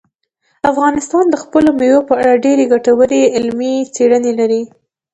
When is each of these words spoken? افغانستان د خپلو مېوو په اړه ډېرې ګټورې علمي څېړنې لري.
افغانستان 0.71 1.25
د 1.29 1.35
خپلو 1.43 1.69
مېوو 1.79 2.07
په 2.09 2.13
اړه 2.21 2.41
ډېرې 2.45 2.63
ګټورې 2.73 3.21
علمي 3.35 3.73
څېړنې 3.95 4.31
لري. 4.39 4.61